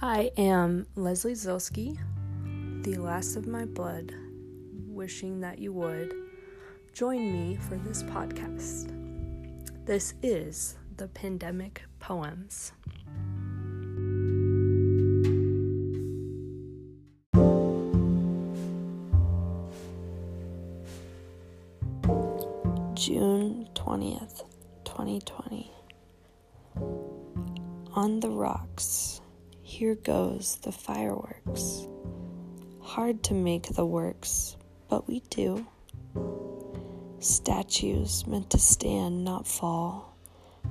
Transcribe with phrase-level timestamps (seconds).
[0.00, 1.98] I am Leslie Zilski,
[2.84, 4.14] the last of my blood,
[4.86, 6.14] wishing that you would
[6.92, 8.94] join me for this podcast.
[9.86, 12.70] This is the Pandemic Poems.
[22.94, 24.44] June 20th,
[24.84, 25.72] 2020.
[27.94, 29.17] On the rocks,
[29.78, 31.86] here goes the fireworks.
[32.80, 34.56] Hard to make the works,
[34.88, 35.64] but we do.
[37.20, 40.16] Statues meant to stand, not fall.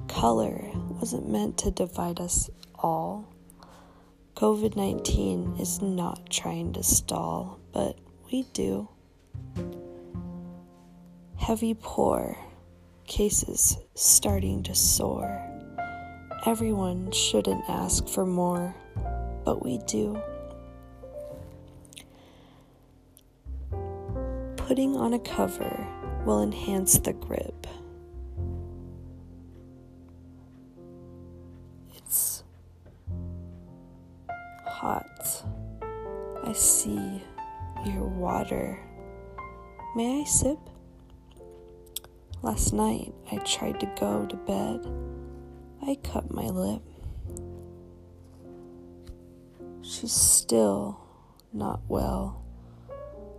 [0.10, 0.60] Color
[1.00, 3.34] wasn't meant to divide us all.
[4.36, 7.98] COVID 19 is not trying to stall, but
[8.30, 8.90] we do
[11.38, 12.38] heavy pour,
[13.06, 15.57] cases starting to soar.
[16.48, 18.74] Everyone shouldn't ask for more,
[19.44, 20.18] but we do.
[24.56, 25.86] Putting on a cover
[26.26, 27.68] will enhance the grip.
[31.98, 32.46] It's
[34.66, 35.44] hot.
[36.46, 37.22] I see
[37.86, 38.80] your water.
[39.98, 40.60] May I sip?
[42.42, 44.88] Last night I tried to go to bed.
[45.88, 46.82] I cut my lip.
[49.82, 51.00] She's still
[51.54, 52.44] not well,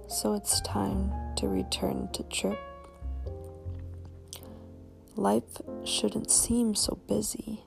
[0.09, 2.59] so it's time to return to trip.
[5.15, 7.65] Life shouldn't seem so busy.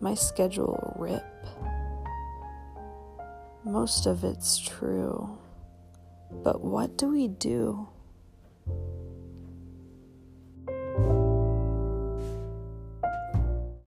[0.00, 1.24] My schedule rip.
[3.64, 5.38] Most of it's true.
[6.32, 7.86] But what do we do?